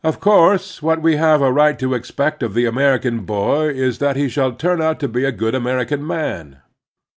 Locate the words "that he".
3.99-4.27